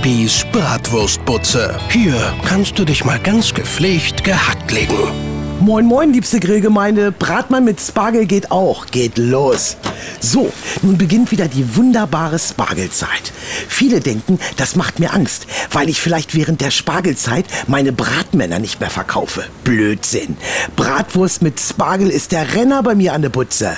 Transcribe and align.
Bibis 0.00 0.46
Bratwurstbutze. 0.52 1.76
Hier 1.90 2.14
kannst 2.44 2.78
du 2.78 2.84
dich 2.84 3.04
mal 3.04 3.18
ganz 3.18 3.52
gepflegt 3.52 4.22
gehackt 4.22 4.70
legen. 4.70 5.27
Moin, 5.60 5.86
moin, 5.86 6.12
liebste 6.12 6.38
Grillgemeinde. 6.38 7.10
Bratmann 7.10 7.64
mit 7.64 7.80
Spargel 7.80 8.26
geht 8.26 8.52
auch. 8.52 8.86
Geht 8.86 9.18
los. 9.18 9.76
So, 10.20 10.52
nun 10.82 10.96
beginnt 10.96 11.32
wieder 11.32 11.48
die 11.48 11.76
wunderbare 11.76 12.38
Spargelzeit. 12.38 13.32
Viele 13.66 13.98
denken, 13.98 14.38
das 14.56 14.76
macht 14.76 15.00
mir 15.00 15.12
Angst, 15.12 15.48
weil 15.72 15.88
ich 15.88 16.00
vielleicht 16.00 16.36
während 16.36 16.60
der 16.60 16.70
Spargelzeit 16.70 17.44
meine 17.66 17.92
Bratmänner 17.92 18.60
nicht 18.60 18.78
mehr 18.78 18.88
verkaufe. 18.88 19.44
Blödsinn. 19.64 20.36
Bratwurst 20.76 21.42
mit 21.42 21.58
Spargel 21.58 22.08
ist 22.08 22.30
der 22.30 22.54
Renner 22.54 22.84
bei 22.84 22.94
mir 22.94 23.12
an 23.12 23.22
der 23.22 23.30
Butze. 23.30 23.72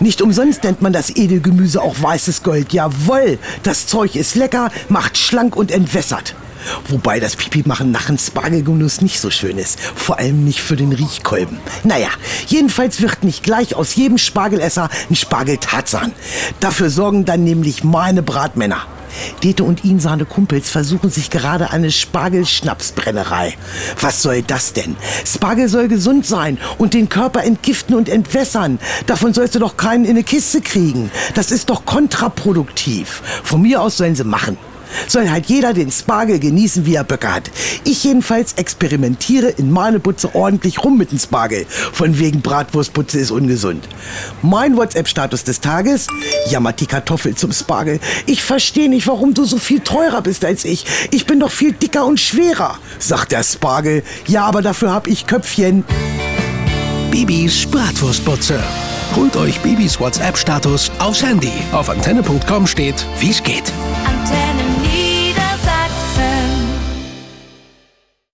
Nicht 0.00 0.22
umsonst 0.22 0.64
nennt 0.64 0.82
man 0.82 0.92
das 0.92 1.14
Edelgemüse 1.14 1.80
auch 1.80 1.94
weißes 2.02 2.42
Gold. 2.42 2.72
Jawoll, 2.72 3.38
das 3.62 3.86
Zeug 3.86 4.16
ist 4.16 4.34
lecker, 4.34 4.72
macht 4.88 5.16
schlank 5.16 5.54
und 5.54 5.70
entwässert. 5.70 6.34
Wobei 6.88 7.20
das 7.20 7.36
Pipi 7.36 7.62
machen 7.66 7.90
nach 7.90 8.06
dem 8.06 8.18
Spargelgenuss 8.18 9.00
nicht 9.00 9.20
so 9.20 9.30
schön 9.30 9.58
ist. 9.58 9.80
Vor 9.80 10.18
allem 10.18 10.44
nicht 10.44 10.60
für 10.60 10.76
den 10.76 10.92
Riechkolben. 10.92 11.58
Naja, 11.84 12.08
jedenfalls 12.46 13.00
wird 13.00 13.24
nicht 13.24 13.42
gleich 13.42 13.74
aus 13.74 13.94
jedem 13.94 14.18
Spargelesser 14.18 14.88
ein 15.08 15.16
Spargeltarzan. 15.16 16.12
Dafür 16.60 16.90
sorgen 16.90 17.24
dann 17.24 17.44
nämlich 17.44 17.84
meine 17.84 18.22
Bratmänner. 18.22 18.86
Dete 19.42 19.64
und 19.64 19.84
ihn 19.84 20.00
seine 20.00 20.24
Kumpels 20.24 20.70
versuchen 20.70 21.10
sich 21.10 21.30
gerade 21.30 21.70
eine 21.70 21.90
Spargelschnapsbrennerei. 21.90 23.54
Was 24.00 24.22
soll 24.22 24.42
das 24.42 24.72
denn? 24.72 24.96
Spargel 25.26 25.68
soll 25.68 25.88
gesund 25.88 26.26
sein 26.26 26.58
und 26.78 26.94
den 26.94 27.08
Körper 27.08 27.42
entgiften 27.42 27.96
und 27.96 28.08
entwässern. 28.08 28.78
Davon 29.06 29.34
sollst 29.34 29.54
du 29.54 29.58
doch 29.58 29.76
keinen 29.76 30.04
in 30.04 30.10
eine 30.10 30.22
Kiste 30.22 30.60
kriegen. 30.60 31.10
Das 31.34 31.50
ist 31.50 31.70
doch 31.70 31.84
kontraproduktiv. 31.84 33.22
Von 33.42 33.62
mir 33.62 33.80
aus 33.80 33.96
sollen 33.96 34.14
sie 34.14 34.24
machen 34.24 34.58
soll 35.06 35.30
halt 35.30 35.46
jeder 35.46 35.72
den 35.72 35.90
Spargel 35.90 36.38
genießen, 36.38 36.86
wie 36.86 36.94
er 36.94 37.04
Böcke 37.04 37.32
hat. 37.32 37.50
Ich 37.84 38.04
jedenfalls 38.04 38.54
experimentiere 38.54 39.48
in 39.48 39.70
meine 39.70 39.98
Butze 39.98 40.34
ordentlich 40.34 40.82
rum 40.84 40.98
mit 40.98 41.12
dem 41.12 41.18
Spargel. 41.18 41.66
Von 41.66 42.18
wegen 42.18 42.40
Bratwurstputze 42.40 43.18
ist 43.18 43.30
ungesund. 43.30 43.88
Mein 44.42 44.76
WhatsApp-Status 44.76 45.44
des 45.44 45.60
Tages? 45.60 46.06
Jammert 46.48 46.80
die 46.80 46.86
Kartoffel 46.86 47.34
zum 47.34 47.52
Spargel. 47.52 48.00
Ich 48.26 48.42
verstehe 48.42 48.88
nicht, 48.88 49.06
warum 49.06 49.34
du 49.34 49.44
so 49.44 49.58
viel 49.58 49.80
teurer 49.80 50.22
bist 50.22 50.44
als 50.44 50.64
ich. 50.64 50.84
Ich 51.10 51.26
bin 51.26 51.40
doch 51.40 51.50
viel 51.50 51.72
dicker 51.72 52.06
und 52.06 52.20
schwerer, 52.20 52.78
sagt 52.98 53.32
der 53.32 53.42
Spargel. 53.42 54.02
Ja, 54.26 54.44
aber 54.44 54.62
dafür 54.62 54.92
hab 54.92 55.06
ich 55.06 55.26
Köpfchen. 55.26 55.84
Bibis 57.10 57.66
Bratwurstbutze. 57.66 58.60
Holt 59.16 59.36
euch 59.36 59.58
Bibis 59.60 59.98
WhatsApp-Status 59.98 60.90
aufs 61.00 61.22
Handy. 61.22 61.52
Auf 61.72 61.90
antenne.com 61.90 62.66
steht, 62.66 63.04
wie's 63.18 63.42
geht. 63.42 63.72
Antenne. 64.04 64.49